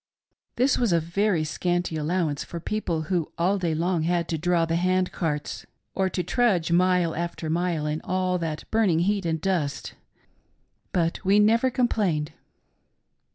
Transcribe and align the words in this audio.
This 0.55 0.79
was 0.79 0.91
a 0.91 0.99
very 0.99 1.43
scanty 1.43 1.95
allowance 1.95 2.43
for 2.43 2.59
people 2.59 3.03
who 3.03 3.31
all 3.37 3.59
day 3.59 3.75
long 3.75 4.01
had 4.01 4.27
to 4.29 4.37
draw 4.39 4.65
the 4.65 4.75
hand 4.75 5.11
carts 5.11 5.63
or 5.93 6.09
to 6.09 6.23
trudge 6.23 6.71
mile 6.71 7.15
after 7.15 7.51
mile 7.51 7.85
in 7.85 8.01
all 8.01 8.39
that 8.39 8.63
burning 8.71 9.01
heat 9.01 9.27
and 9.27 9.39
dust— 9.39 9.93
but 10.91 11.23
we 11.23 11.37
never 11.37 11.69
complained. 11.69 12.31